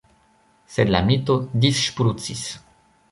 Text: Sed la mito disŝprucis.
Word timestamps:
Sed 0.75 0.93
la 0.95 1.01
mito 1.09 1.35
disŝprucis. 1.65 2.43